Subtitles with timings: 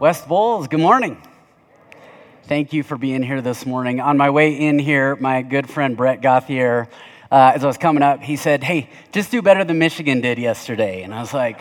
[0.00, 1.20] West Bowles, good morning.
[2.44, 3.98] Thank you for being here this morning.
[3.98, 6.88] On my way in here, my good friend Brett Gauthier,
[7.32, 10.38] uh, as I was coming up, he said, Hey, just do better than Michigan did
[10.38, 11.02] yesterday.
[11.02, 11.60] And I was like,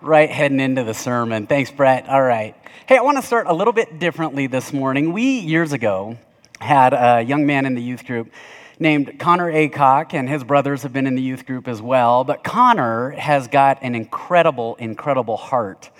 [0.00, 1.48] Right heading into the sermon.
[1.48, 2.08] Thanks, Brett.
[2.08, 2.54] All right.
[2.86, 5.12] Hey, I want to start a little bit differently this morning.
[5.12, 6.18] We, years ago,
[6.60, 8.30] had a young man in the youth group
[8.78, 12.22] named Connor Acock, and his brothers have been in the youth group as well.
[12.22, 15.90] But Connor has got an incredible, incredible heart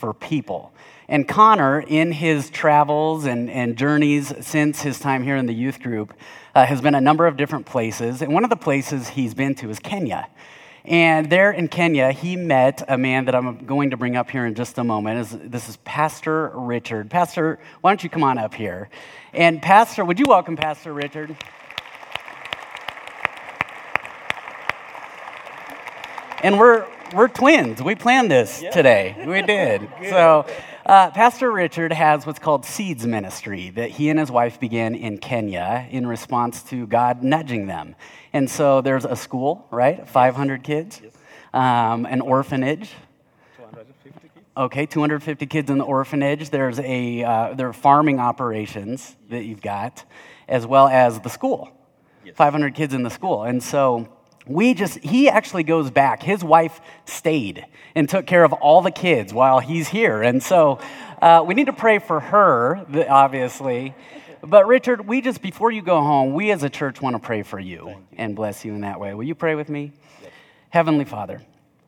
[0.00, 0.72] for people.
[1.08, 5.80] And Connor, in his travels and, and journeys since his time here in the youth
[5.80, 6.14] group,
[6.54, 8.22] uh, has been a number of different places.
[8.22, 10.28] And one of the places he's been to is Kenya.
[10.84, 14.46] And there in Kenya, he met a man that I'm going to bring up here
[14.46, 15.50] in just a moment.
[15.50, 17.10] This is Pastor Richard.
[17.10, 18.88] Pastor, why don't you come on up here?
[19.34, 21.36] And Pastor, would you welcome Pastor Richard?
[26.42, 27.82] And we're, we're twins.
[27.82, 28.70] We planned this yeah.
[28.70, 29.24] today.
[29.26, 29.88] We did.
[30.08, 30.46] so,
[30.86, 35.18] uh, Pastor Richard has what's called Seeds Ministry that he and his wife began in
[35.18, 37.94] Kenya in response to God nudging them.
[38.32, 40.08] And so there's a school, right?
[40.08, 41.12] 500 kids, yes.
[41.52, 42.92] um, an orphanage.
[43.56, 44.46] 250 kids.
[44.56, 46.50] Okay, 250 kids in the orphanage.
[46.50, 50.04] There's a uh, there are farming operations that you've got,
[50.48, 51.70] as well as the school.
[52.24, 52.36] Yes.
[52.36, 54.08] 500 kids in the school, and so
[54.50, 56.22] we just, he actually goes back.
[56.22, 60.22] His wife stayed and took care of all the kids while he's here.
[60.22, 60.80] And so
[61.22, 63.94] uh, we need to pray for her, obviously.
[64.42, 67.42] But Richard, we just, before you go home, we as a church want to pray
[67.42, 69.14] for you, you, and bless you in that way.
[69.14, 69.92] Will you pray with me?
[70.20, 70.32] Yes.
[70.70, 71.42] Heavenly Father,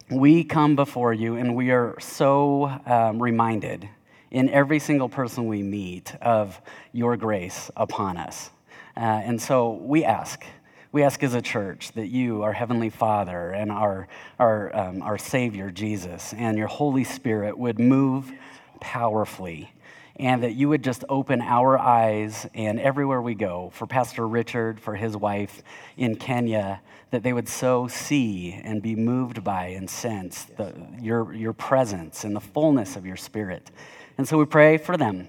[0.09, 3.89] we come before you and we are so um, reminded
[4.31, 6.61] in every single person we meet of
[6.93, 8.51] your grace upon us.
[8.97, 10.45] Uh, and so we ask
[10.93, 15.17] we ask as a church that you, our Heavenly Father, and our, our, um, our
[15.17, 18.31] Savior, Jesus, and your Holy Spirit would move
[18.79, 19.73] powerfully
[20.17, 24.79] and that you would just open our eyes and everywhere we go for Pastor Richard,
[24.79, 25.62] for his wife
[25.97, 31.33] in Kenya, that they would so see and be moved by and sense the, your,
[31.33, 33.71] your presence and the fullness of your spirit.
[34.19, 35.28] And so we pray for them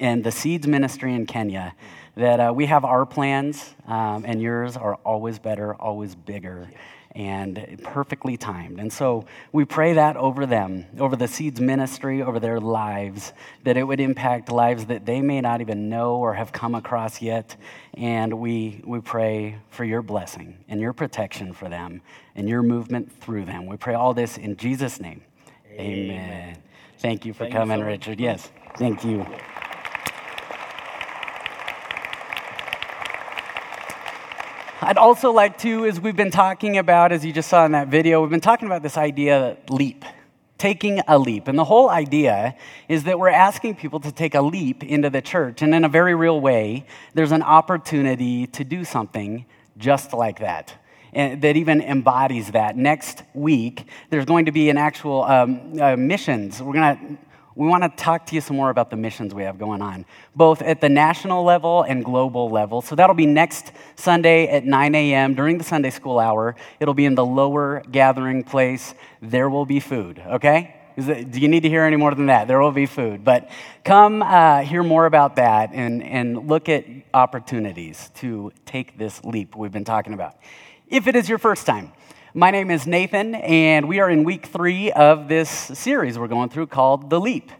[0.00, 1.74] and the Seeds Ministry in Kenya
[2.14, 6.68] that uh, we have our plans, um, and yours are always better, always bigger,
[7.14, 8.80] and perfectly timed.
[8.80, 13.32] And so we pray that over them, over the Seeds ministry, over their lives,
[13.64, 17.20] that it would impact lives that they may not even know or have come across
[17.20, 17.56] yet.
[17.94, 22.00] And we, we pray for your blessing and your protection for them
[22.34, 23.66] and your movement through them.
[23.66, 25.22] We pray all this in Jesus' name.
[25.70, 26.10] Amen.
[26.10, 26.62] Amen.
[26.98, 28.20] Thank you for Thank coming, you so Richard.
[28.20, 29.26] Yes, thank you.
[34.84, 37.86] I'd also like to, as we've been talking about, as you just saw in that
[37.86, 40.04] video, we've been talking about this idea leap,
[40.58, 41.46] taking a leap.
[41.46, 42.56] And the whole idea
[42.88, 45.62] is that we're asking people to take a leap into the church.
[45.62, 46.84] And in a very real way,
[47.14, 49.46] there's an opportunity to do something
[49.78, 50.74] just like that.
[51.12, 52.76] And that even embodies that.
[52.76, 56.60] Next week, there's going to be an actual um, uh, missions.
[56.60, 57.18] We're going to
[57.54, 60.06] we want to talk to you some more about the missions we have going on,
[60.34, 62.82] both at the national level and global level.
[62.82, 65.34] So that'll be next Sunday at 9 a.m.
[65.34, 66.56] during the Sunday school hour.
[66.80, 68.94] It'll be in the lower gathering place.
[69.20, 70.76] There will be food, okay?
[70.96, 72.48] It, do you need to hear any more than that?
[72.48, 73.24] There will be food.
[73.24, 73.50] But
[73.84, 79.56] come uh, hear more about that and, and look at opportunities to take this leap
[79.56, 80.36] we've been talking about.
[80.88, 81.92] If it is your first time,
[82.34, 86.48] my name is Nathan, and we are in week three of this series we're going
[86.48, 87.50] through called The Leap.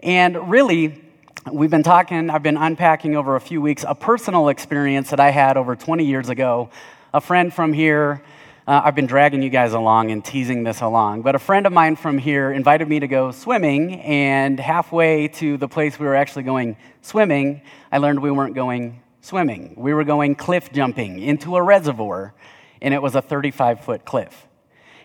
[0.00, 1.02] And really,
[1.50, 5.30] we've been talking, I've been unpacking over a few weeks a personal experience that I
[5.30, 6.68] had over 20 years ago.
[7.14, 8.22] A friend from here,
[8.66, 11.72] uh, I've been dragging you guys along and teasing this along, but a friend of
[11.72, 16.16] mine from here invited me to go swimming, and halfway to the place we were
[16.16, 19.72] actually going swimming, I learned we weren't going swimming.
[19.78, 22.34] We were going cliff jumping into a reservoir
[22.80, 24.46] and it was a 35 foot cliff.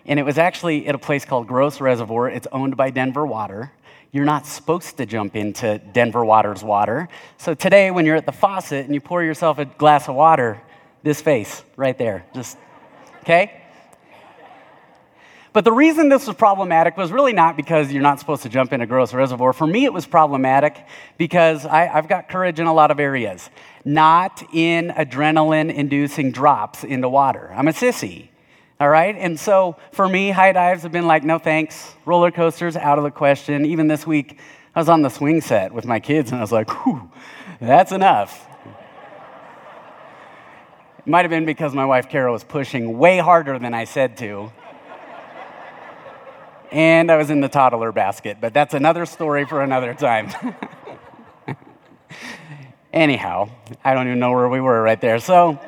[0.05, 2.29] And it was actually at a place called Gross Reservoir.
[2.29, 3.71] It's owned by Denver Water.
[4.11, 7.07] You're not supposed to jump into Denver Water's water.
[7.37, 10.61] So today, when you're at the faucet and you pour yourself a glass of water,
[11.01, 12.57] this face right there, just,
[13.21, 13.62] okay?
[15.53, 18.73] But the reason this was problematic was really not because you're not supposed to jump
[18.73, 19.53] in a gross reservoir.
[19.53, 20.83] For me, it was problematic
[21.19, 23.51] because I, have got courage in a lot of areas,
[23.85, 27.51] not in adrenaline inducing drops into water.
[27.53, 28.29] I'm a sissy.
[28.79, 29.15] All right?
[29.15, 31.93] And so for me, high dives have been like, no thanks.
[32.03, 33.63] Roller coasters, out of the question.
[33.67, 34.39] Even this week,
[34.75, 37.11] I was on the swing set with my kids and I was like, whew,
[37.61, 38.47] that's enough.
[40.97, 44.17] It might have been because my wife Carol was pushing way harder than I said
[44.17, 44.51] to.
[46.73, 50.31] And I was in the toddler basket, but that's another story for another time.
[52.93, 53.49] Anyhow,
[53.83, 55.19] I don't even know where we were right there.
[55.19, 55.59] So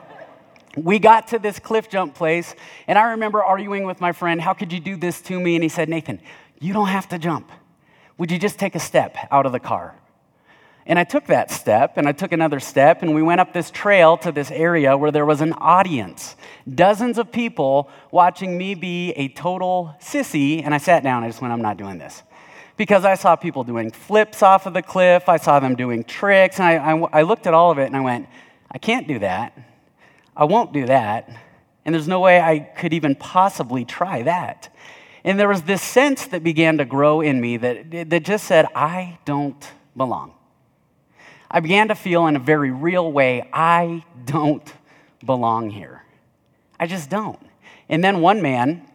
[0.76, 2.56] we got to this cliff jump place,
[2.88, 5.56] and I remember arguing with my friend, How could you do this to me?
[5.56, 6.20] And he said, Nathan,
[6.60, 7.52] you don't have to jump.
[8.18, 9.96] Would you just take a step out of the car?
[10.88, 13.72] And I took that step and I took another step, and we went up this
[13.72, 16.36] trail to this area where there was an audience.
[16.74, 20.64] Dozens of people watching me be a total sissy.
[20.64, 21.24] And I sat down.
[21.24, 22.22] I just went, I'm not doing this.
[22.78, 26.60] Because I saw people doing flips off of the cliff, I saw them doing tricks,
[26.60, 28.28] and I, I, I looked at all of it and I went,
[28.70, 29.58] I can't do that.
[30.36, 31.30] I won't do that.
[31.86, 34.76] And there's no way I could even possibly try that.
[35.24, 38.68] And there was this sense that began to grow in me that, that just said,
[38.76, 40.34] I don't belong.
[41.50, 44.74] I began to feel in a very real way, I don't
[45.26, 46.04] belong here.
[46.80, 47.40] I just don't.
[47.90, 48.88] And then one man,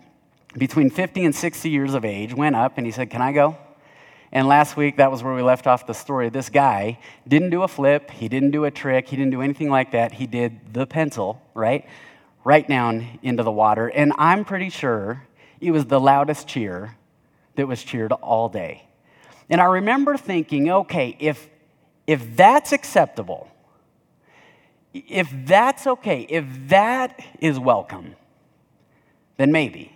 [0.57, 3.57] between 50 and 60 years of age, went up and he said, Can I go?
[4.33, 6.29] And last week, that was where we left off the story.
[6.29, 9.71] This guy didn't do a flip, he didn't do a trick, he didn't do anything
[9.71, 10.13] like that.
[10.13, 11.85] He did the pencil, right?
[12.45, 13.89] Right down into the water.
[13.89, 15.27] And I'm pretty sure
[15.61, 16.97] it was the loudest cheer
[17.57, 18.85] that was cheered all day.
[19.49, 21.49] And I remember thinking, okay, if
[22.07, 23.49] if that's acceptable,
[24.93, 28.17] if that's okay, if that is welcome,
[29.37, 29.93] then maybe,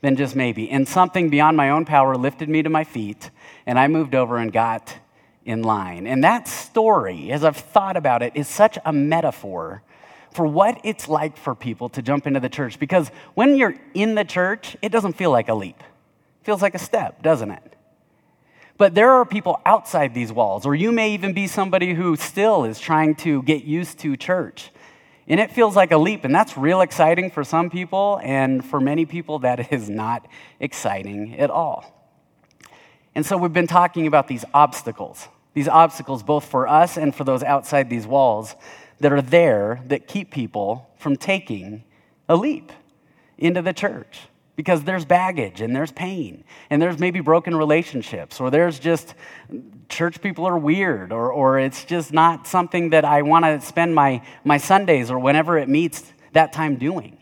[0.00, 0.70] then just maybe.
[0.70, 3.30] And something beyond my own power lifted me to my feet,
[3.66, 4.96] and I moved over and got
[5.44, 6.06] in line.
[6.06, 9.82] And that story, as I've thought about it, is such a metaphor
[10.32, 12.78] for what it's like for people to jump into the church.
[12.78, 16.74] Because when you're in the church, it doesn't feel like a leap, it feels like
[16.74, 17.77] a step, doesn't it?
[18.78, 22.64] But there are people outside these walls, or you may even be somebody who still
[22.64, 24.70] is trying to get used to church.
[25.26, 28.80] And it feels like a leap, and that's real exciting for some people, and for
[28.80, 30.28] many people, that is not
[30.60, 31.92] exciting at all.
[33.16, 37.24] And so we've been talking about these obstacles, these obstacles both for us and for
[37.24, 38.54] those outside these walls
[39.00, 41.82] that are there that keep people from taking
[42.28, 42.70] a leap
[43.36, 44.28] into the church
[44.58, 49.14] because there's baggage and there's pain and there's maybe broken relationships or there's just
[49.88, 53.94] church people are weird or, or it's just not something that I want to spend
[53.94, 57.18] my, my Sundays or whenever it meets that time doing.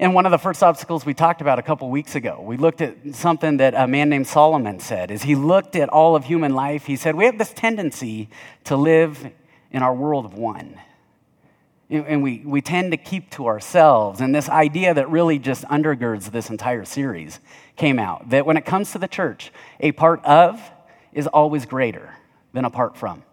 [0.00, 2.80] And one of the first obstacles we talked about a couple weeks ago, we looked
[2.80, 5.12] at something that a man named Solomon said.
[5.12, 8.30] As he looked at all of human life, he said, We have this tendency
[8.64, 9.30] to live
[9.70, 10.80] in our world of one
[11.90, 14.20] and we, we tend to keep to ourselves.
[14.20, 17.40] And this idea that really just undergirds this entire series
[17.76, 20.60] came out that when it comes to the church, a part of
[21.12, 22.14] is always greater
[22.52, 23.24] than apart from.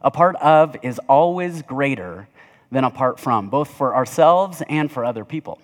[0.00, 2.28] A part of is always greater
[2.70, 5.58] than apart from, both for ourselves and for other people.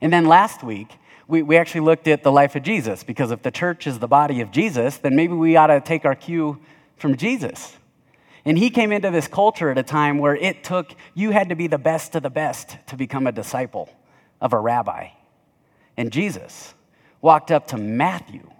[0.00, 0.88] And then last week,
[1.26, 4.08] we, we actually looked at the life of Jesus because if the church is the
[4.08, 6.60] body of Jesus, then maybe we ought to take our cue
[6.96, 7.76] from Jesus
[8.44, 11.54] and he came into this culture at a time where it took, you had to
[11.54, 13.88] be the best of the best to become a disciple
[14.40, 15.08] of a rabbi.
[15.96, 16.74] And Jesus
[17.20, 18.50] walked up to Matthew,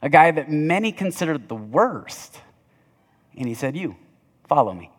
[0.00, 2.38] a guy that many considered the worst,
[3.36, 3.96] and he said, You,
[4.48, 4.90] follow me.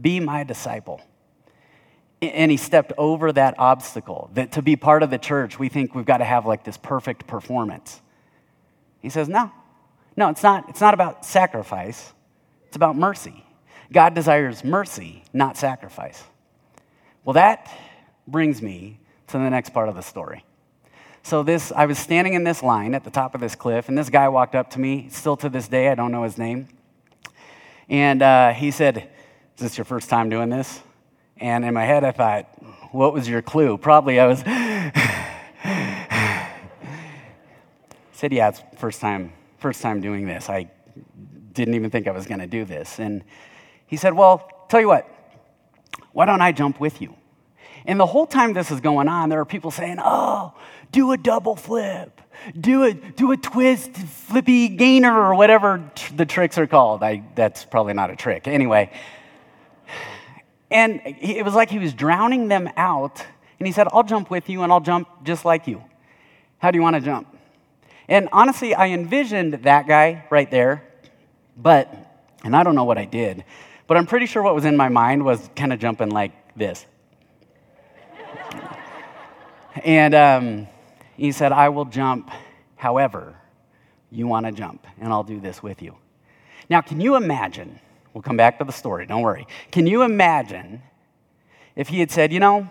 [0.00, 1.00] Be my disciple.
[2.20, 5.94] And he stepped over that obstacle that to be part of the church, we think
[5.94, 8.00] we've got to have like this perfect performance.
[9.00, 9.50] He says, No,
[10.16, 12.12] no, it's not, it's not about sacrifice.
[12.72, 13.44] It's about mercy.
[13.92, 16.24] God desires mercy, not sacrifice.
[17.22, 17.70] Well, that
[18.26, 20.42] brings me to the next part of the story.
[21.22, 23.98] So this I was standing in this line at the top of this cliff, and
[23.98, 26.66] this guy walked up to me, still to this day, I don't know his name.
[27.90, 29.10] And uh, he said,
[29.58, 30.80] Is this your first time doing this?
[31.36, 32.46] And in my head, I thought,
[32.90, 33.76] What was your clue?
[33.76, 34.40] Probably I was.
[38.12, 40.48] said, Yeah, it's first time, first time doing this.
[40.48, 40.70] I
[41.52, 42.98] didn't even think I was going to do this.
[42.98, 43.24] And
[43.86, 45.08] he said, Well, tell you what,
[46.12, 47.14] why don't I jump with you?
[47.84, 50.54] And the whole time this is going on, there are people saying, Oh,
[50.92, 52.20] do a double flip,
[52.58, 57.02] do a, do a twist, flippy gainer, or whatever the tricks are called.
[57.02, 58.46] I, that's probably not a trick.
[58.46, 58.92] Anyway.
[60.70, 63.22] And it was like he was drowning them out.
[63.58, 65.84] And he said, I'll jump with you and I'll jump just like you.
[66.58, 67.28] How do you want to jump?
[68.08, 70.82] And honestly, I envisioned that guy right there
[71.56, 71.92] but,
[72.44, 73.44] and I don't know what I did,
[73.86, 76.86] but I'm pretty sure what was in my mind was kind of jumping like this.
[79.84, 80.68] and um,
[81.16, 82.30] he said, I will jump
[82.76, 83.34] however
[84.10, 85.96] you want to jump, and I'll do this with you.
[86.68, 87.78] Now, can you imagine?
[88.12, 89.46] We'll come back to the story, don't worry.
[89.70, 90.82] Can you imagine
[91.74, 92.70] if he had said, you know,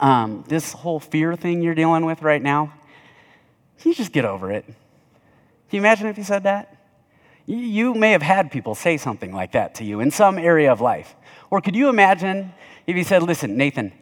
[0.00, 2.72] um, this whole fear thing you're dealing with right now,
[3.84, 4.64] you just get over it?
[4.64, 4.74] Can
[5.70, 6.73] you imagine if he said that?
[7.46, 10.80] You may have had people say something like that to you in some area of
[10.80, 11.14] life.
[11.50, 12.52] Or could you imagine
[12.86, 13.92] if he said, Listen, Nathan,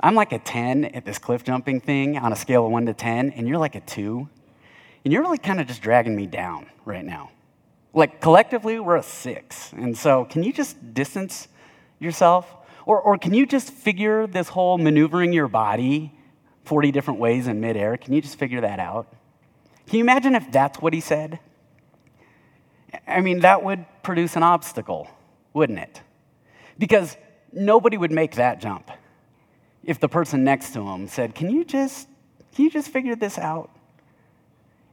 [0.00, 2.94] I'm like a 10 at this cliff jumping thing on a scale of 1 to
[2.94, 4.28] 10, and you're like a 2,
[5.04, 7.30] and you're really kind of just dragging me down right now.
[7.94, 9.72] Like collectively, we're a 6.
[9.72, 11.48] And so, can you just distance
[11.98, 12.52] yourself?
[12.84, 16.12] Or, or can you just figure this whole maneuvering your body
[16.64, 17.96] 40 different ways in midair?
[17.96, 19.06] Can you just figure that out?
[19.86, 21.40] Can you imagine if that's what he said?
[23.06, 25.08] I mean, that would produce an obstacle,
[25.52, 26.00] wouldn't it?
[26.78, 27.16] Because
[27.52, 28.90] nobody would make that jump
[29.84, 32.08] if the person next to him said, Can you just,
[32.54, 33.70] can you just figure this out?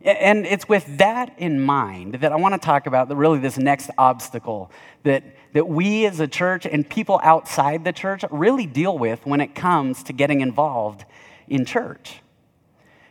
[0.03, 3.57] And it's with that in mind that I want to talk about the, really this
[3.57, 4.69] next obstacle
[5.03, 9.39] that, that we as a church and people outside the church really deal with when
[9.39, 11.05] it comes to getting involved
[11.47, 12.19] in church.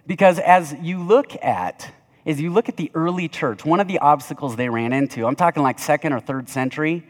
[0.07, 3.99] Because as you look at as you look at the early church, one of the
[3.99, 7.05] obstacles they ran into, I'm talking like second or third century,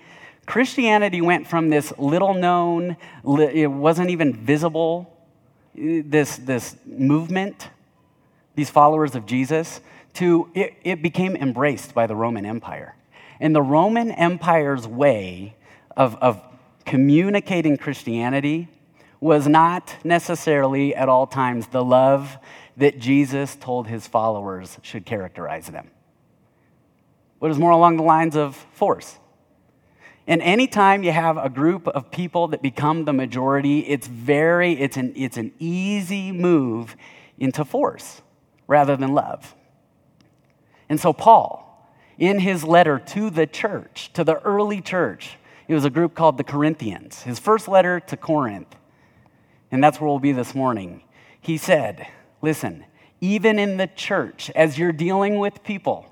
[0.46, 5.16] Christianity went from this little known, it wasn't even visible,
[5.74, 7.70] this, this movement,
[8.54, 9.80] these followers of Jesus,
[10.14, 12.96] to it, it became embraced by the Roman Empire.
[13.40, 15.56] And the Roman Empire's way
[15.96, 16.42] of, of
[16.84, 18.68] communicating Christianity
[19.20, 22.38] was not necessarily at all times the love
[22.76, 25.90] that Jesus told his followers should characterize them.
[27.38, 29.18] What is more along the lines of force.
[30.26, 34.96] And anytime you have a group of people that become the majority, it's very, it's
[34.96, 36.96] an, it's an easy move
[37.38, 38.22] into force
[38.68, 39.54] rather than love.
[40.88, 45.36] And so, Paul, in his letter to the church, to the early church,
[45.66, 48.76] it was a group called the Corinthians, his first letter to Corinth,
[49.70, 51.02] and that's where we'll be this morning.
[51.40, 52.06] He said,
[52.42, 52.84] Listen,
[53.20, 56.06] even in the church, as you're dealing with people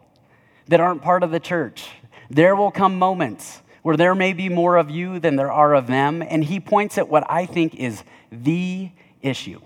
[0.69, 1.89] that aren't part of the church,
[2.31, 5.89] there will come moments where there may be more of you than there are of
[5.89, 6.23] them.
[6.23, 9.61] And he points at what I think is the issue.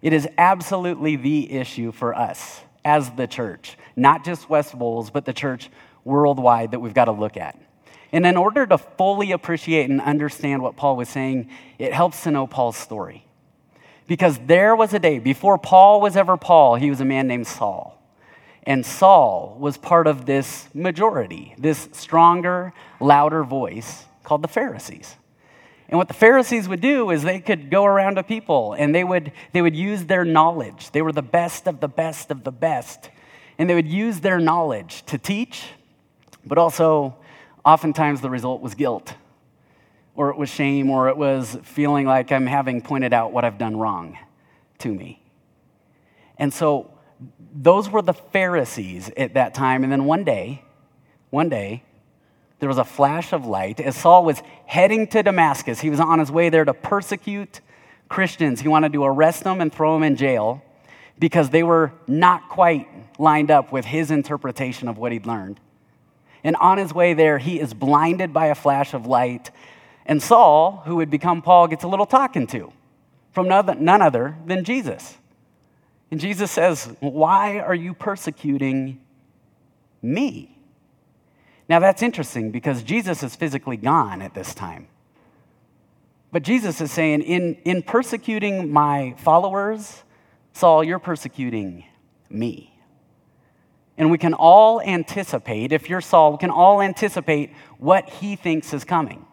[0.00, 5.24] It is absolutely the issue for us as the church, not just West Bowles, but
[5.24, 5.70] the church
[6.04, 7.56] worldwide that we've got to look at.
[8.10, 12.32] And in order to fully appreciate and understand what Paul was saying, it helps to
[12.32, 13.24] know Paul's story.
[14.12, 17.46] Because there was a day, before Paul was ever Paul, he was a man named
[17.46, 17.98] Saul.
[18.64, 25.16] And Saul was part of this majority, this stronger, louder voice called the Pharisees.
[25.88, 29.02] And what the Pharisees would do is they could go around to people and they
[29.02, 30.90] would, they would use their knowledge.
[30.90, 33.08] They were the best of the best of the best.
[33.56, 35.68] And they would use their knowledge to teach,
[36.44, 37.16] but also
[37.64, 39.14] oftentimes the result was guilt
[40.14, 43.58] or it was shame, or it was feeling like I'm having pointed out what I've
[43.58, 44.18] done wrong
[44.78, 45.22] to me.
[46.36, 46.90] And so
[47.54, 49.84] those were the Pharisees at that time.
[49.84, 50.64] And then one day,
[51.30, 51.82] one day,
[52.58, 55.80] there was a flash of light as Saul was heading to Damascus.
[55.80, 57.60] He was on his way there to persecute
[58.08, 58.60] Christians.
[58.60, 60.62] He wanted to arrest them and throw them in jail
[61.18, 62.88] because they were not quite
[63.18, 65.58] lined up with his interpretation of what he'd learned.
[66.44, 69.50] And on his way there, he is blinded by a flash of light
[70.06, 72.72] and Saul, who would become Paul, gets a little talking to
[73.32, 75.16] from none other than Jesus.
[76.10, 79.00] And Jesus says, Why are you persecuting
[80.02, 80.58] me?
[81.68, 84.88] Now that's interesting because Jesus is physically gone at this time.
[86.30, 90.02] But Jesus is saying, in, in persecuting my followers,
[90.54, 91.84] Saul, you're persecuting
[92.30, 92.74] me.
[93.98, 98.72] And we can all anticipate, if you're Saul, we can all anticipate what he thinks
[98.72, 99.26] is coming.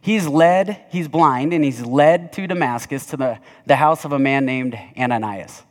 [0.00, 4.18] He's led, he's blind, and he's led to Damascus to the, the house of a
[4.18, 5.62] man named Ananias.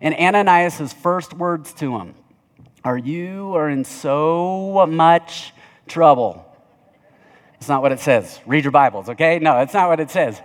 [0.00, 2.14] And Ananias' first words to him
[2.84, 5.52] are, You are in so much
[5.86, 6.44] trouble.
[7.54, 8.40] It's not what it says.
[8.46, 9.38] Read your Bibles, okay?
[9.38, 10.40] No, it's not what it says.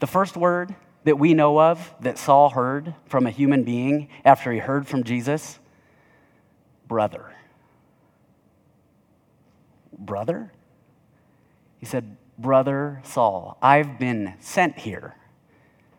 [0.00, 0.74] The first word
[1.04, 5.04] that we know of that Saul heard from a human being after he heard from
[5.04, 5.58] Jesus
[6.86, 7.32] brother.
[9.98, 10.52] Brother?
[11.78, 15.16] He said, Brother Saul, I've been sent here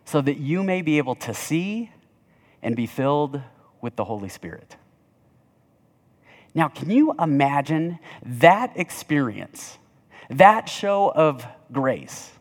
[0.06, 1.92] so that you may be able to see
[2.62, 3.42] and be filled
[3.82, 4.76] with the Holy Spirit.
[6.56, 9.78] Now, can you imagine that experience,
[10.30, 12.32] that show of grace,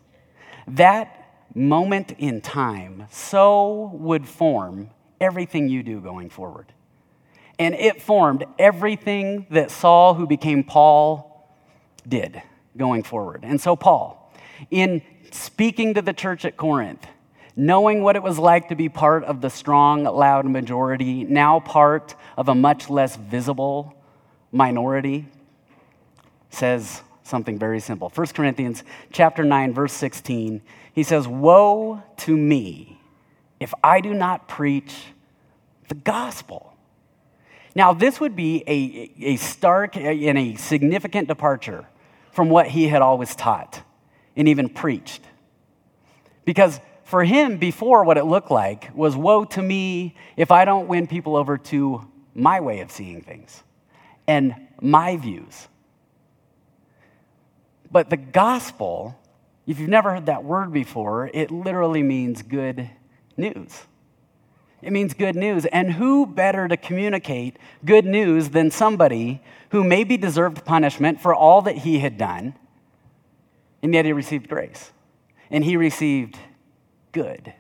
[0.66, 1.14] that
[1.54, 4.90] moment in time so would form
[5.20, 6.72] everything you do going forward?
[7.58, 11.52] And it formed everything that Saul, who became Paul,
[12.06, 12.40] did
[12.78, 13.40] going forward.
[13.42, 14.32] And so, Paul,
[14.70, 17.06] in speaking to the church at Corinth,
[17.56, 22.14] knowing what it was like to be part of the strong, loud majority, now part
[22.36, 23.94] of a much less visible
[24.52, 25.26] minority,
[26.50, 28.10] says something very simple.
[28.14, 30.62] 1 Corinthians chapter 9 verse 16.
[30.92, 33.00] He says, "Woe to me
[33.60, 35.12] if I do not preach
[35.88, 36.74] the gospel."
[37.74, 41.86] Now, this would be a, a stark and a significant departure
[42.38, 43.82] from what he had always taught
[44.36, 45.20] and even preached.
[46.44, 50.86] Because for him, before, what it looked like was woe to me if I don't
[50.86, 53.64] win people over to my way of seeing things
[54.28, 55.66] and my views.
[57.90, 59.18] But the gospel,
[59.66, 62.88] if you've never heard that word before, it literally means good
[63.36, 63.72] news.
[64.80, 65.66] It means good news.
[65.66, 71.62] And who better to communicate good news than somebody who maybe deserved punishment for all
[71.62, 72.54] that he had done,
[73.82, 74.92] and yet he received grace?
[75.50, 76.38] And he received
[77.12, 77.52] good,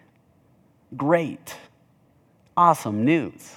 [0.96, 1.56] great,
[2.56, 3.54] awesome news.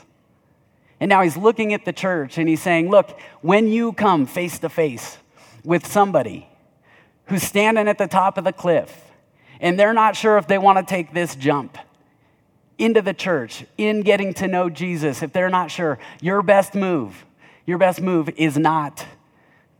[0.99, 4.59] And now he's looking at the church and he's saying, Look, when you come face
[4.59, 5.17] to face
[5.63, 6.47] with somebody
[7.25, 9.05] who's standing at the top of the cliff
[9.59, 11.77] and they're not sure if they want to take this jump
[12.81, 17.25] into the church, in getting to know Jesus, if they're not sure, your best move,
[17.67, 19.05] your best move is not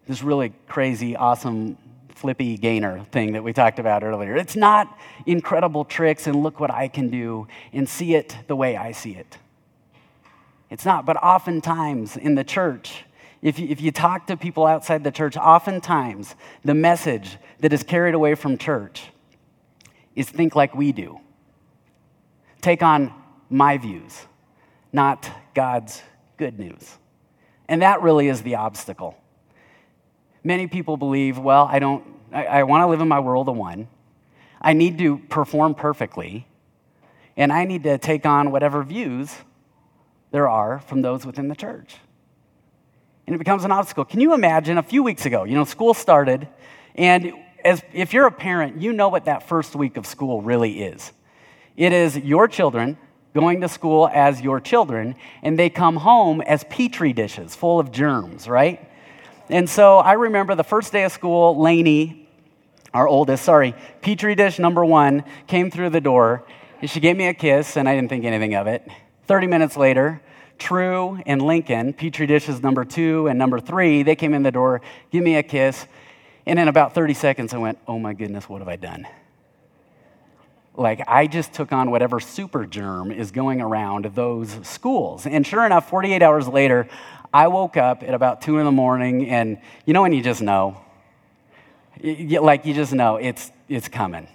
[0.08, 1.78] this really crazy, awesome,
[2.10, 4.36] flippy gainer thing that we talked about earlier.
[4.36, 8.78] It's not incredible tricks and look what I can do and see it the way
[8.78, 9.40] I see it.
[10.70, 13.04] It's not, but oftentimes in the church,
[13.42, 17.82] if you, if you talk to people outside the church, oftentimes the message that is
[17.82, 19.10] carried away from church
[20.16, 21.20] is think like we do.
[22.62, 23.14] Take on
[23.50, 24.26] my views,
[24.94, 26.02] not God's
[26.38, 26.98] good news.
[27.68, 29.18] And that really is the obstacle.
[30.44, 33.56] Many people believe, well, I don't, I, I want to live in my world of
[33.56, 33.88] one.
[34.62, 36.48] I need to perform perfectly,
[37.36, 39.36] and I need to take on whatever views
[40.32, 41.98] there are from those within the church
[43.32, 44.04] and it becomes an obstacle.
[44.04, 46.50] Can you imagine a few weeks ago, you know, school started,
[46.96, 47.32] and
[47.64, 51.14] as, if you're a parent, you know what that first week of school really is.
[51.78, 52.98] It is your children
[53.34, 57.92] going to school as your children, and they come home as petri dishes full of
[57.92, 58.88] germs, right?
[59.50, 62.30] And so I remember the first day of school, Lainey,
[62.94, 66.44] our oldest, sorry, petri dish number one, came through the door.
[66.84, 68.88] She gave me a kiss, and I didn't think anything of it.
[69.28, 70.22] 30 minutes later,
[70.62, 74.82] True and Lincoln, Petri dishes number two and number three, they came in the door,
[75.10, 75.88] give me a kiss.
[76.46, 79.08] And in about 30 seconds, I went, oh my goodness, what have I done?
[80.76, 85.26] Like, I just took on whatever super germ is going around those schools.
[85.26, 86.88] And sure enough, 48 hours later,
[87.34, 90.42] I woke up at about 2 in the morning, and you know when you just
[90.42, 90.82] know?
[92.02, 94.28] Like, you just know it's, it's coming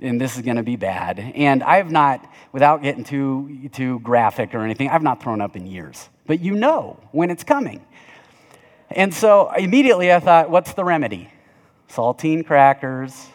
[0.00, 1.18] and this is going to be bad.
[1.18, 5.66] And I've not, without getting too, too graphic or anything, I've not thrown up in
[5.66, 6.08] years.
[6.26, 7.84] But you know when it's coming.
[8.90, 11.30] And so immediately I thought, what's the remedy?
[11.88, 13.28] Saltine crackers.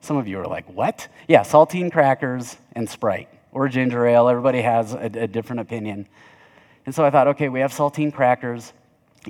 [0.00, 1.08] Some of you are like, what?
[1.28, 4.28] Yeah, saltine crackers and Sprite or ginger ale.
[4.28, 6.06] Everybody has a, a different opinion.
[6.86, 8.72] And so I thought, okay, we have saltine crackers,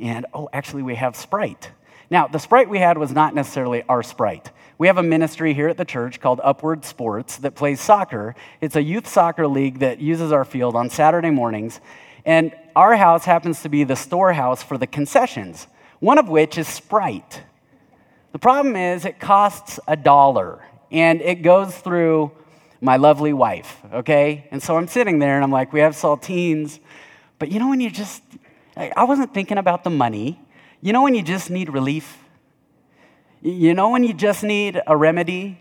[0.00, 1.70] and oh, actually, we have Sprite.
[2.10, 4.50] Now, the Sprite we had was not necessarily our Sprite.
[4.78, 8.34] We have a ministry here at the church called Upward Sports that plays soccer.
[8.60, 11.80] It's a youth soccer league that uses our field on Saturday mornings.
[12.24, 15.66] And our house happens to be the storehouse for the concessions,
[15.98, 17.42] one of which is Sprite.
[18.32, 22.32] The problem is it costs a dollar and it goes through
[22.80, 24.46] my lovely wife, okay?
[24.50, 26.78] And so I'm sitting there and I'm like, we have saltines.
[27.38, 28.22] But you know when you just,
[28.76, 30.40] I wasn't thinking about the money.
[30.80, 32.18] You know when you just need relief?
[33.42, 35.58] You know when you just need a remedy?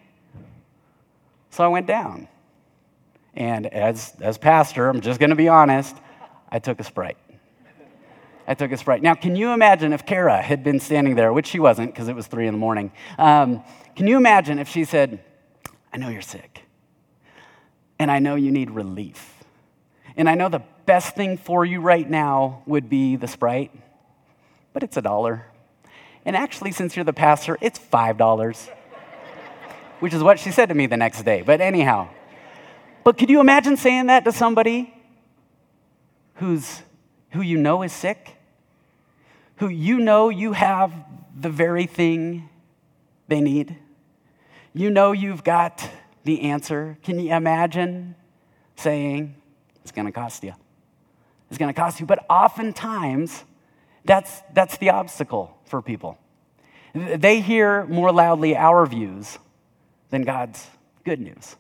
[1.50, 2.28] So I went down.
[3.34, 5.96] And as, as pastor, I'm just going to be honest,
[6.50, 7.18] I took a Sprite.
[8.50, 9.04] I took a Sprite.
[9.04, 12.16] Now, can you imagine if Kara had been standing there, which she wasn't because it
[12.16, 12.92] was three in the morning?
[13.20, 13.64] Um,
[13.96, 15.24] can you imagine if she said,
[15.94, 16.64] I know you're sick,
[18.00, 19.44] and I know you need relief,
[20.18, 23.72] and I know the best thing for you right now would be the Sprite,
[24.74, 25.46] but it's a dollar.
[26.26, 28.70] And actually, since you're the pastor, it's $5,
[30.00, 31.44] which is what she said to me the next day.
[31.44, 32.10] But anyhow,
[33.04, 34.92] but could you imagine saying that to somebody
[36.38, 36.82] who's,
[37.30, 38.38] who you know is sick?
[39.60, 40.94] Who you know you have
[41.36, 42.50] the very thing
[43.28, 43.76] they need?
[44.74, 45.88] You know you've got
[46.24, 46.98] the answer.
[47.04, 48.16] Can you imagine
[48.78, 49.36] saying,
[49.82, 50.54] it's going to cost you?
[51.50, 52.06] It's going to cost you.
[52.06, 53.44] But oftentimes,
[54.06, 56.18] that's, that's the obstacle for people.
[56.94, 59.40] They hear more loudly our views
[60.10, 60.66] than God's
[61.04, 61.58] good news.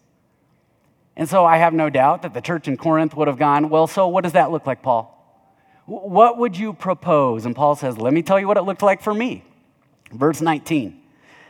[1.17, 3.87] And so I have no doubt that the church in Corinth would have gone, Well,
[3.87, 5.18] so what does that look like, Paul?
[5.89, 7.47] What would you propose?
[7.47, 9.43] And Paul says, Let me tell you what it looked like for me.
[10.11, 11.01] Verse 19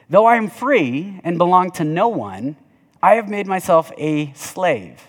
[0.10, 2.56] Though I am free and belong to no one,
[3.04, 5.02] I have made myself a slave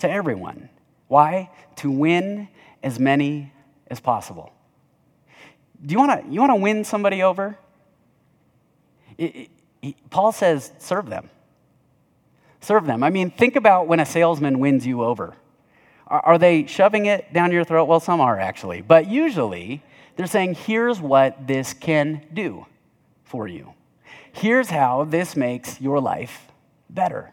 [0.00, 0.68] to everyone.
[1.06, 1.50] Why?
[1.76, 2.48] To win
[2.82, 3.52] as many
[3.86, 4.52] as possible.
[5.84, 7.56] Do you want to you want to win somebody over?
[9.16, 9.48] It,
[9.80, 11.30] it, Paul says, serve them.
[12.60, 13.04] Serve them.
[13.04, 15.36] I mean, think about when a salesman wins you over.
[16.08, 17.86] Are, they shoving it down your throat?
[17.86, 18.80] Well, some are actually.
[18.80, 19.82] But usually,
[20.14, 22.66] they're saying, here's what this can do
[23.24, 23.74] for you.
[24.32, 26.46] Here's how this makes your life
[26.88, 27.32] better.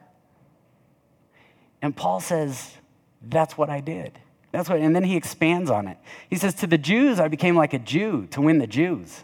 [1.83, 2.75] And Paul says,
[3.21, 4.17] that's what I did.
[4.51, 5.97] That's what, and then he expands on it.
[6.29, 9.23] He says, To the Jews, I became like a Jew to win the Jews.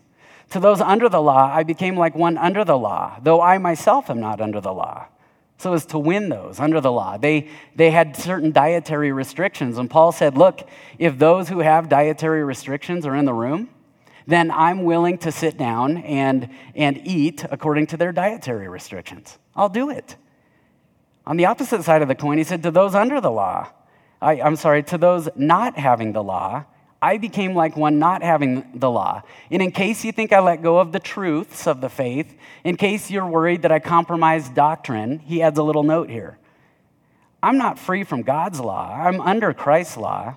[0.51, 4.09] To those under the law, I became like one under the law, though I myself
[4.09, 5.07] am not under the law.
[5.59, 7.17] So as to win those under the law.
[7.17, 9.77] They, they had certain dietary restrictions.
[9.77, 10.67] And Paul said, Look,
[10.97, 13.69] if those who have dietary restrictions are in the room,
[14.25, 19.37] then I'm willing to sit down and, and eat according to their dietary restrictions.
[19.53, 20.15] I'll do it.
[21.27, 23.67] On the opposite side of the coin, he said, To those under the law,
[24.21, 26.63] I, I'm sorry, to those not having the law,
[27.01, 29.21] I became like one not having the law.
[29.49, 32.75] And in case you think I let go of the truths of the faith, in
[32.75, 36.37] case you're worried that I compromise doctrine, he adds a little note here.
[37.41, 40.35] I'm not free from God's law, I'm under Christ's law,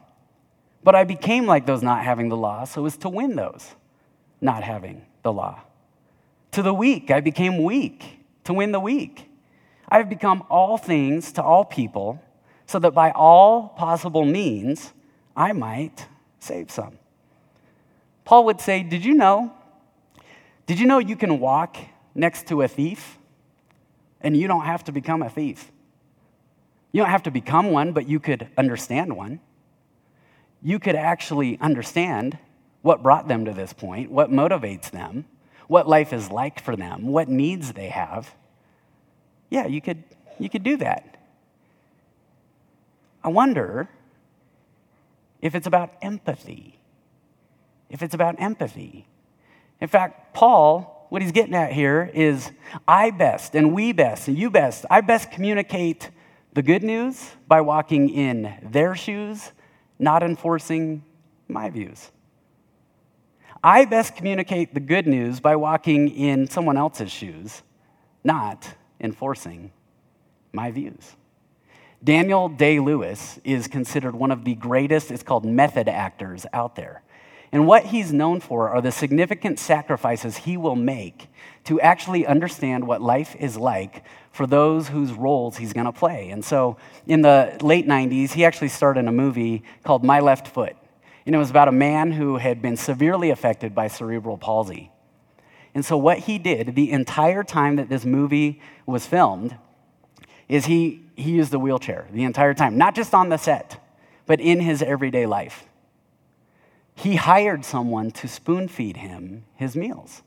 [0.84, 3.74] but I became like those not having the law so as to win those
[4.40, 5.60] not having the law.
[6.52, 9.28] To the weak, I became weak to win the weak.
[9.88, 12.22] I have become all things to all people
[12.66, 14.92] so that by all possible means
[15.36, 16.06] I might
[16.42, 16.98] save some.
[18.24, 19.52] Paul would say, Did you know?
[20.66, 21.76] Did you know you can walk
[22.14, 23.18] next to a thief
[24.20, 25.70] and you don't have to become a thief?
[26.92, 29.40] You don't have to become one, but you could understand one.
[30.62, 32.38] You could actually understand
[32.82, 35.24] what brought them to this point, what motivates them,
[35.68, 38.34] what life is like for them, what needs they have.
[39.50, 40.04] Yeah, you could,
[40.38, 41.16] you could do that.
[43.24, 43.88] I wonder
[45.42, 46.80] if it's about empathy.
[47.90, 49.06] If it's about empathy.
[49.80, 52.50] In fact, Paul, what he's getting at here is
[52.88, 56.10] I best, and we best, and you best, I best communicate
[56.54, 59.52] the good news by walking in their shoes,
[59.98, 61.04] not enforcing
[61.48, 62.10] my views.
[63.64, 67.62] I best communicate the good news by walking in someone else's shoes,
[68.24, 69.72] not enforcing
[70.52, 71.16] my views.
[72.04, 77.02] Daniel Day Lewis is considered one of the greatest, it's called method actors out there.
[77.52, 81.28] And what he's known for are the significant sacrifices he will make
[81.64, 86.30] to actually understand what life is like for those whose roles he's going to play.
[86.30, 90.74] And so in the late 90s, he actually started a movie called My Left Foot.
[91.26, 94.90] And it was about a man who had been severely affected by cerebral palsy.
[95.74, 99.56] And so what he did the entire time that this movie was filmed
[100.48, 103.82] is he he used the wheelchair the entire time, not just on the set,
[104.26, 105.64] but in his everyday life.
[106.94, 110.22] He hired someone to spoon feed him his meals.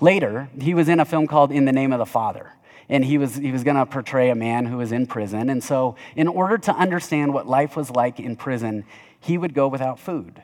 [0.00, 2.52] Later, he was in a film called In the Name of the Father,
[2.88, 5.50] and he was, he was going to portray a man who was in prison.
[5.50, 8.84] And so, in order to understand what life was like in prison,
[9.20, 10.42] he would go without food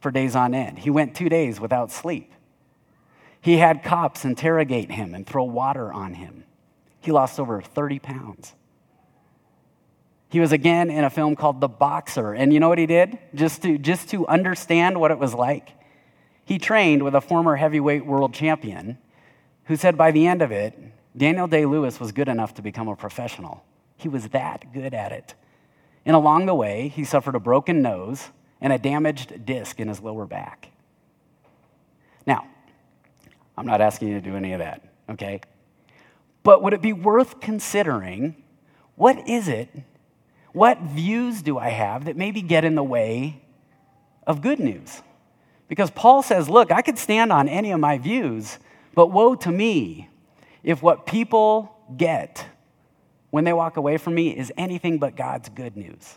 [0.00, 0.78] for days on end.
[0.78, 2.32] He went two days without sleep.
[3.40, 6.44] He had cops interrogate him and throw water on him.
[7.04, 8.54] He lost over 30 pounds.
[10.30, 12.32] He was again in a film called The Boxer.
[12.32, 13.18] And you know what he did?
[13.34, 15.68] Just to, just to understand what it was like,
[16.46, 18.96] he trained with a former heavyweight world champion
[19.64, 20.78] who said by the end of it,
[21.14, 23.62] Daniel Day Lewis was good enough to become a professional.
[23.98, 25.34] He was that good at it.
[26.06, 28.30] And along the way, he suffered a broken nose
[28.62, 30.70] and a damaged disc in his lower back.
[32.26, 32.46] Now,
[33.58, 35.42] I'm not asking you to do any of that, okay?
[36.44, 38.36] But would it be worth considering
[38.94, 39.68] what is it?
[40.52, 43.42] What views do I have that maybe get in the way
[44.24, 45.02] of good news?
[45.66, 48.58] Because Paul says, look, I could stand on any of my views,
[48.94, 50.08] but woe to me
[50.62, 52.46] if what people get
[53.30, 56.14] when they walk away from me is anything but God's good news.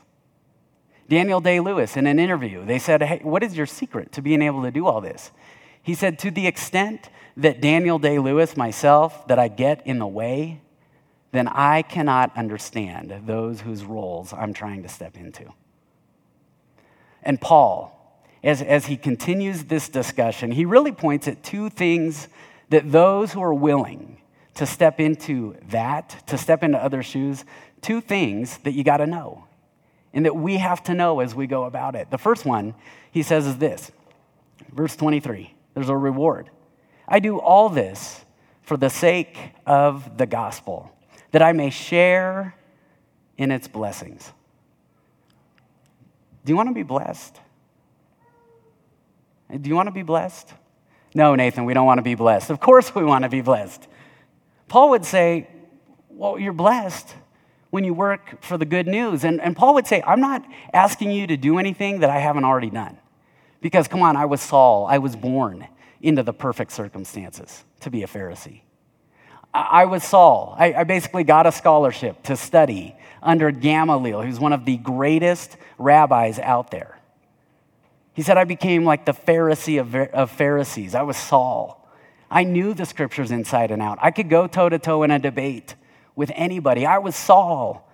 [1.10, 4.42] Daniel Day Lewis, in an interview, they said, Hey, what is your secret to being
[4.42, 5.32] able to do all this?
[5.82, 10.08] He said, To the extent that Daniel Day Lewis, myself, that I get in the
[10.08, 10.62] way,
[11.32, 15.46] then I cannot understand those whose roles I'm trying to step into.
[17.22, 22.28] And Paul, as, as he continues this discussion, he really points at two things
[22.70, 24.18] that those who are willing
[24.56, 27.46] to step into that, to step into other shoes,
[27.82, 29.48] two things that you got to know
[30.14, 32.10] and that we have to know as we go about it.
[32.10, 32.74] The first one,
[33.12, 33.92] he says, is this
[34.74, 36.50] verse 23 there's a reward.
[37.08, 38.26] I do all this
[38.64, 40.92] for the sake of the gospel,
[41.32, 42.56] that I may share
[43.38, 44.34] in its blessings.
[46.44, 47.40] Do you want to be blessed?
[49.50, 50.54] Do you want to be blessed?
[51.16, 52.50] No, Nathan, we don't want to be blessed.
[52.50, 53.88] Of course, we want to be blessed.
[54.68, 55.48] Paul would say,
[56.10, 57.16] Well, you're blessed
[57.70, 59.24] when you work for the good news.
[59.24, 62.44] And, and Paul would say, I'm not asking you to do anything that I haven't
[62.44, 62.98] already done.
[63.62, 64.86] Because, come on, I was Saul.
[64.88, 65.68] I was born
[66.02, 68.62] into the perfect circumstances to be a Pharisee.
[69.54, 70.56] I, was Saul.
[70.58, 75.58] I, I basically got a scholarship to study under Gamaliel, who's one of the greatest
[75.78, 77.00] rabbis out there.
[78.14, 80.96] He said, I became like the Pharisee of, of Pharisees.
[80.96, 81.88] I was Saul.
[82.30, 84.00] I knew the scriptures inside and out.
[84.02, 85.76] I could go toe to toe in a debate
[86.16, 86.86] with anybody.
[86.86, 87.90] I was Saul.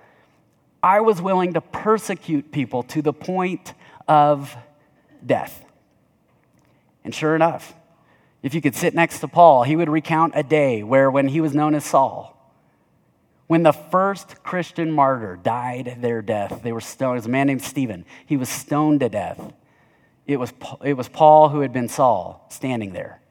[0.81, 3.73] I was willing to persecute people to the point
[4.07, 4.55] of
[5.25, 5.63] death.
[7.03, 7.73] And sure enough,
[8.43, 11.39] if you could sit next to Paul, he would recount a day where, when he
[11.39, 12.29] was known as Saul,
[13.47, 17.13] when the first Christian martyr died their death, they were stoned.
[17.13, 18.05] It was a man named Stephen.
[18.25, 19.53] He was stoned to death.
[20.27, 20.53] It was,
[20.83, 23.21] it was Paul who had been Saul standing there.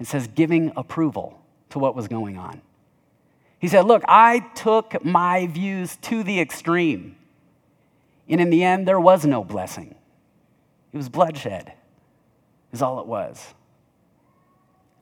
[0.00, 2.60] It says, giving approval to what was going on.
[3.58, 7.16] He said, Look, I took my views to the extreme.
[8.28, 9.94] And in the end, there was no blessing.
[10.92, 11.72] It was bloodshed,
[12.72, 13.54] is all it was.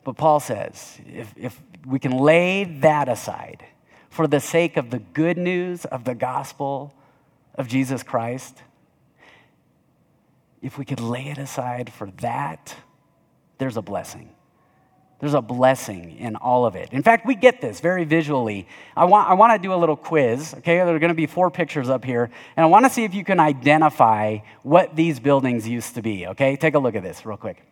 [0.05, 3.65] But Paul says if, if we can lay that aside
[4.09, 6.95] for the sake of the good news of the gospel
[7.55, 8.63] of Jesus Christ,
[10.63, 12.75] if we could lay it aside for that,
[13.59, 14.31] there's a blessing.
[15.21, 16.93] There's a blessing in all of it.
[16.93, 18.67] In fact, we get this very visually.
[18.97, 20.77] I want, I want to do a little quiz, okay?
[20.77, 23.15] There are going to be four pictures up here, and I want to see if
[23.15, 26.57] you can identify what these buildings used to be, okay?
[26.57, 27.63] Take a look at this real quick.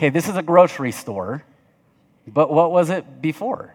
[0.00, 1.44] Okay, this is a grocery store,
[2.26, 3.74] but what was it before?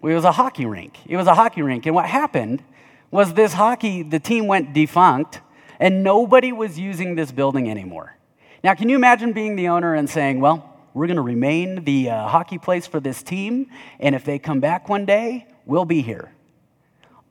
[0.00, 0.98] It was a hockey rink.
[1.04, 2.62] It was a hockey rink, and what happened
[3.10, 5.40] was this hockey, the team went defunct,
[5.80, 8.16] and nobody was using this building anymore.
[8.62, 12.10] Now, can you imagine being the owner and saying, well, we're going to remain the
[12.10, 16.02] uh, hockey place for this team, and if they come back one day, we'll be
[16.02, 16.30] here.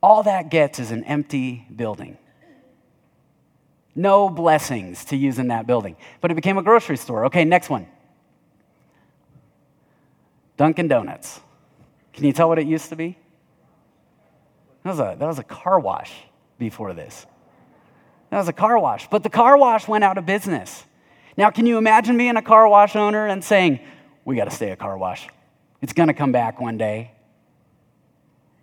[0.03, 2.17] All that gets is an empty building.
[3.95, 5.95] No blessings to use in that building.
[6.19, 7.25] But it became a grocery store.
[7.25, 7.87] Okay, next one
[10.57, 11.39] Dunkin' Donuts.
[12.13, 13.17] Can you tell what it used to be?
[14.83, 16.13] That was a, that was a car wash
[16.57, 17.25] before this.
[18.29, 19.07] That was a car wash.
[19.09, 20.83] But the car wash went out of business.
[21.37, 23.79] Now, can you imagine being a car wash owner and saying,
[24.23, 25.27] we got to stay a car wash?
[25.81, 27.11] It's going to come back one day.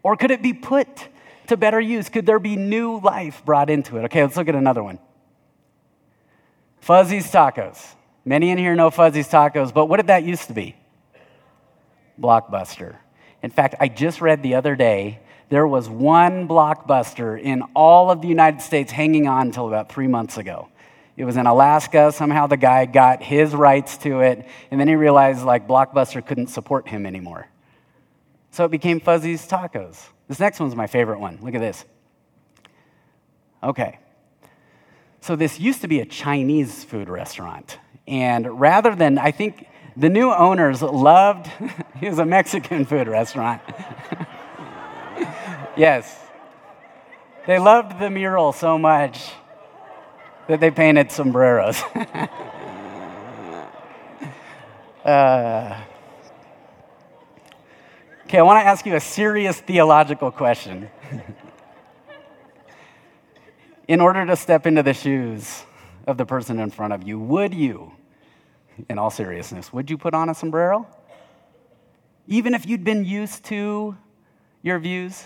[0.02, 1.08] Or could it be put
[1.48, 2.08] to better use?
[2.08, 4.04] Could there be new life brought into it?
[4.04, 4.98] Okay, let's look at another one.
[6.82, 7.94] Fuzzy's Tacos.
[8.24, 10.74] Many in here know Fuzzy's Tacos, but what did that used to be?
[12.20, 12.96] Blockbuster.
[13.40, 18.20] In fact, I just read the other day there was one blockbuster in all of
[18.20, 20.68] the United States hanging on until about three months ago.
[21.16, 22.10] It was in Alaska.
[22.10, 26.48] Somehow the guy got his rights to it, and then he realized like Blockbuster couldn't
[26.48, 27.46] support him anymore.
[28.50, 30.08] So it became Fuzzy's Tacos.
[30.26, 31.38] This next one's my favorite one.
[31.42, 31.84] Look at this.
[33.62, 33.98] Okay.
[35.22, 37.78] So this used to be a Chinese food restaurant.
[38.08, 41.48] And rather than, I think the new owners loved,
[42.00, 43.62] it was a Mexican food restaurant.
[45.76, 46.18] yes.
[47.46, 49.30] They loved the mural so much
[50.48, 51.80] that they painted sombreros.
[55.04, 55.80] uh,
[58.24, 60.90] okay, I want to ask you a serious theological question.
[63.88, 65.64] In order to step into the shoes
[66.06, 67.92] of the person in front of you, would you,
[68.88, 70.86] in all seriousness, would you put on a sombrero?
[72.26, 73.96] Even if you'd been used to
[74.62, 75.24] your views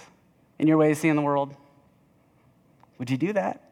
[0.59, 1.55] and your way of seeing the world?
[2.99, 3.63] Would you do that?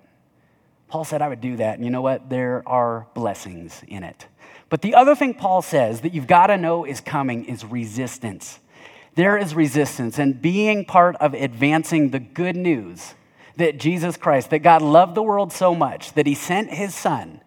[0.88, 1.77] Paul said I would do that.
[1.77, 2.29] And you know what?
[2.29, 4.27] There are blessings in it.
[4.68, 8.61] But the other thing Paul says that you've got to know is coming is resistance.
[9.14, 13.14] There is resistance, and being part of advancing the good news
[13.57, 17.40] that Jesus Christ, that God loved the world so much that he sent his son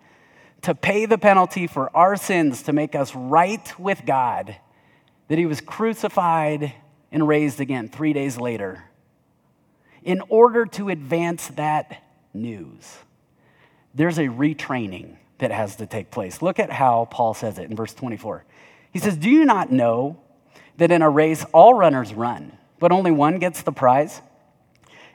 [0.61, 4.55] to pay the penalty for our sins to make us right with God,
[5.27, 6.73] that he was crucified
[7.11, 8.83] and raised again three days later
[10.03, 12.97] in order to advance that news
[13.97, 16.41] there's a retraining that has to take place.
[16.41, 18.45] Look at how Paul says it in verse 24.
[18.93, 20.21] He says, Do you not know
[20.77, 24.21] that in a race all runners run, but only one gets the prize?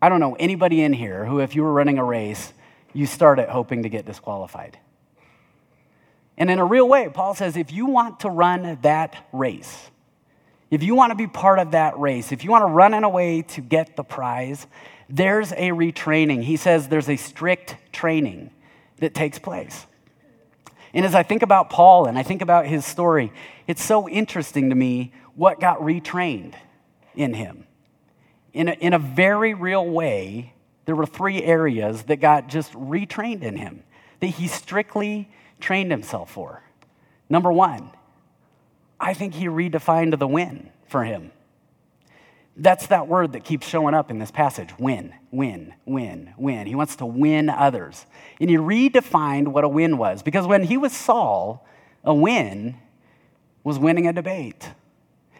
[0.00, 2.52] I don't know anybody in here who, if you were running a race,
[2.92, 4.78] you start it hoping to get disqualified.
[6.36, 9.90] And in a real way, Paul says if you want to run that race,
[10.70, 13.02] if you want to be part of that race, if you want to run in
[13.02, 14.66] a way to get the prize,
[15.08, 16.42] there's a retraining.
[16.42, 18.50] He says there's a strict training
[18.98, 19.86] that takes place.
[20.92, 23.32] And as I think about Paul and I think about his story,
[23.66, 26.54] it's so interesting to me what got retrained
[27.14, 27.67] in him.
[28.58, 30.52] In a, in a very real way,
[30.84, 33.84] there were three areas that got just retrained in him
[34.18, 36.64] that he strictly trained himself for.
[37.28, 37.92] Number one,
[38.98, 41.30] I think he redefined the win for him.
[42.56, 46.66] That's that word that keeps showing up in this passage win, win, win, win.
[46.66, 48.06] He wants to win others.
[48.40, 51.64] And he redefined what a win was because when he was Saul,
[52.02, 52.74] a win
[53.62, 54.68] was winning a debate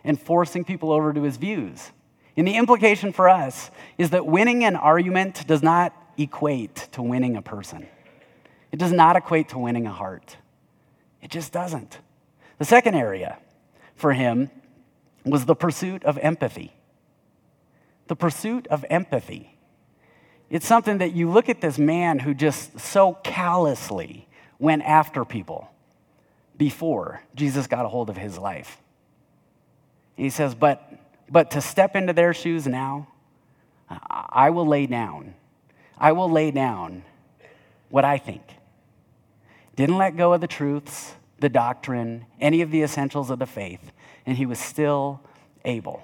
[0.04, 1.90] and forcing people over to his views.
[2.38, 7.37] And the implication for us is that winning an argument does not equate to winning
[7.37, 7.87] a person,
[8.72, 10.38] it does not equate to winning a heart.
[11.20, 11.98] It just doesn't.
[12.59, 13.38] The second area
[13.94, 14.51] for him
[15.27, 16.72] was the pursuit of empathy
[18.09, 19.55] the pursuit of empathy.
[20.51, 24.27] It's something that you look at this man who just so callously
[24.59, 25.70] went after people
[26.57, 28.81] before Jesus got a hold of his life.
[30.16, 30.90] he says, but,
[31.31, 33.09] but to step into their shoes now,
[33.88, 35.35] I will lay down.
[35.97, 37.05] I will lay down
[37.88, 38.43] what I think.
[39.77, 43.93] Didn't let go of the truths, the doctrine, any of the essentials of the faith,
[44.27, 45.21] and he was still
[45.64, 46.03] able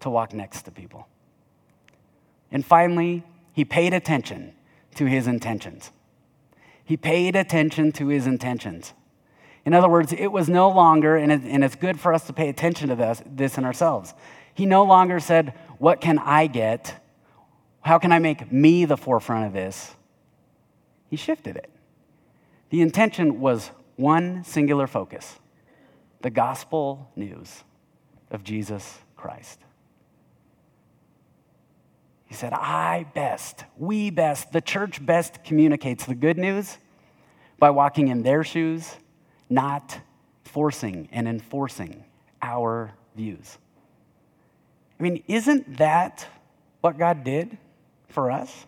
[0.00, 1.06] to walk next to people.
[2.50, 3.22] And finally,
[3.52, 4.54] he paid attention
[4.96, 5.90] to his intentions.
[6.84, 8.92] He paid attention to his intentions.
[9.70, 12.32] In other words, it was no longer, and, it, and it's good for us to
[12.32, 14.14] pay attention to this, this in ourselves.
[14.52, 17.00] He no longer said, What can I get?
[17.80, 19.94] How can I make me the forefront of this?
[21.08, 21.70] He shifted it.
[22.70, 25.38] The intention was one singular focus
[26.20, 27.62] the gospel news
[28.32, 29.60] of Jesus Christ.
[32.24, 36.76] He said, I best, we best, the church best communicates the good news
[37.60, 38.96] by walking in their shoes,
[39.50, 39.98] not
[40.44, 42.04] forcing and enforcing
[42.40, 43.58] our views.
[44.98, 46.26] I mean, isn't that
[46.80, 47.58] what God did
[48.08, 48.66] for us?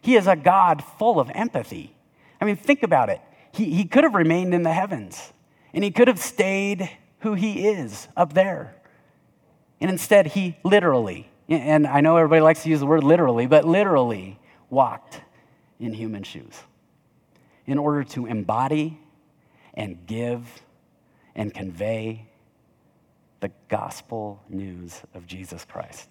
[0.00, 1.94] He is a God full of empathy.
[2.40, 3.20] I mean, think about it.
[3.52, 5.32] He, he could have remained in the heavens,
[5.72, 8.74] and he could have stayed who he is up there.
[9.80, 13.64] And instead, he literally and I know everybody likes to use the word literally, but
[13.64, 14.38] literally
[14.68, 15.22] walked
[15.80, 16.54] in human shoes
[17.66, 19.00] in order to embody
[19.78, 20.62] and give
[21.34, 22.26] and convey
[23.40, 26.08] the gospel news of Jesus Christ.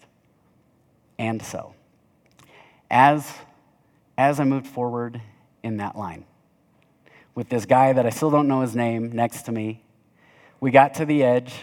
[1.18, 1.74] And so,
[2.90, 3.30] as,
[4.16, 5.20] as I moved forward
[5.62, 6.24] in that line,
[7.34, 9.82] with this guy that I still don't know his name next to me,
[10.60, 11.54] we got to the edge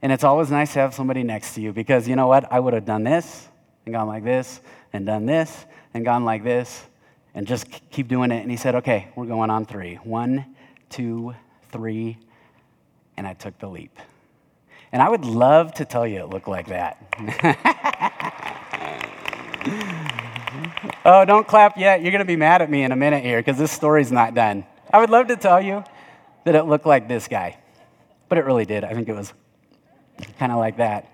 [0.00, 2.50] and it's always nice to have somebody next to you because you know what?
[2.52, 3.48] I would have done this
[3.84, 4.60] and gone like this
[4.92, 6.84] and done this and gone like this
[7.34, 8.40] and just keep doing it.
[8.40, 9.96] And he said, okay, we're going on three.
[9.96, 10.54] One,
[10.88, 11.34] two,
[11.70, 12.18] three.
[13.16, 13.98] And I took the leap.
[14.92, 16.96] And I would love to tell you it looked like that.
[21.04, 22.00] oh, don't clap yet.
[22.00, 24.34] You're going to be mad at me in a minute here because this story's not
[24.34, 24.64] done.
[24.92, 25.84] I would love to tell you
[26.44, 27.58] that it looked like this guy,
[28.28, 28.84] but it really did.
[28.84, 29.32] I think it was
[30.38, 31.12] kind of like that.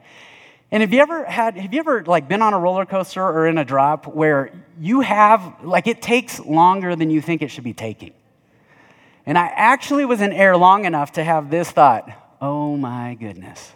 [0.71, 3.47] And have you ever had, have you ever like been on a roller coaster or
[3.47, 7.65] in a drop where you have, like it takes longer than you think it should
[7.65, 8.13] be taking?
[9.27, 12.11] And I actually was in air long enough to have this thought,
[12.41, 13.73] oh my goodness,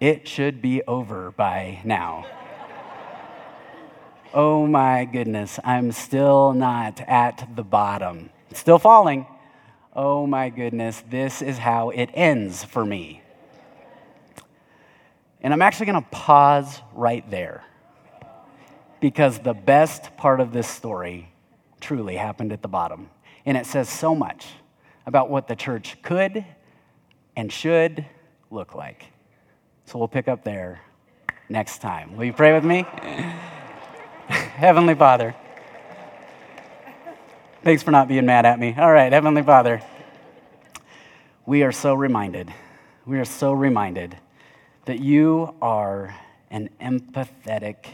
[0.00, 2.26] it should be over by now.
[4.34, 9.26] oh my goodness, I'm still not at the bottom, still falling.
[9.94, 13.22] Oh my goodness, this is how it ends for me.
[15.40, 17.64] And I'm actually going to pause right there
[19.00, 21.32] because the best part of this story
[21.80, 23.08] truly happened at the bottom.
[23.46, 24.48] And it says so much
[25.06, 26.44] about what the church could
[27.36, 28.04] and should
[28.50, 29.06] look like.
[29.86, 30.80] So we'll pick up there
[31.48, 32.16] next time.
[32.16, 32.84] Will you pray with me?
[34.28, 35.34] Heavenly Father,
[37.64, 38.74] thanks for not being mad at me.
[38.78, 39.82] All right, Heavenly Father,
[41.46, 42.52] we are so reminded,
[43.06, 44.16] we are so reminded
[44.84, 46.14] that you are
[46.50, 47.86] an empathetic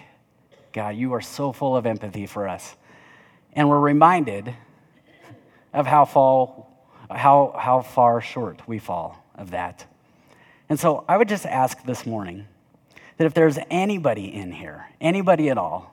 [0.73, 0.97] God.
[0.97, 2.75] You are so full of empathy for us.
[3.55, 4.55] And we're reminded
[5.77, 6.68] of how, fall,
[7.11, 9.85] how, how far short we fall of that.
[10.68, 12.49] And so I would just ask this morning
[13.18, 15.93] that if there's anybody in here, anybody at all,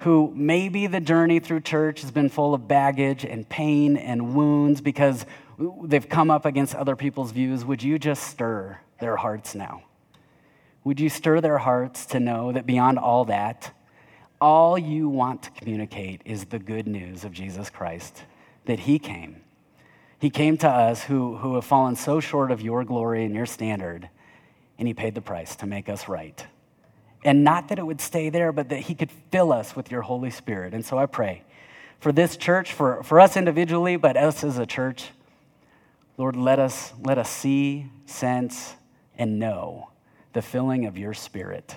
[0.00, 4.80] who maybe the journey through church has been full of baggage and pain and wounds
[4.80, 5.26] because
[5.82, 9.82] they've come up against other people's views, would you just stir their hearts now?
[10.84, 13.72] Would you stir their hearts to know that beyond all that,
[14.40, 18.22] all you want to communicate is the good news of Jesus Christ,
[18.68, 19.40] that He came.
[20.18, 23.46] He came to us who, who have fallen so short of your glory and your
[23.46, 24.10] standard,
[24.78, 26.46] and He paid the price to make us right.
[27.24, 30.02] And not that it would stay there, but that He could fill us with your
[30.02, 30.74] Holy Spirit.
[30.74, 31.44] And so I pray
[31.98, 35.08] for this church, for, for us individually, but us as a church,
[36.18, 38.74] Lord, let us, let us see, sense,
[39.16, 39.90] and know
[40.34, 41.74] the filling of your Spirit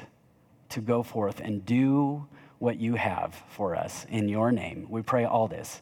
[0.70, 2.28] to go forth and do
[2.60, 4.88] what you have for us in your name.
[4.90, 5.82] We pray all this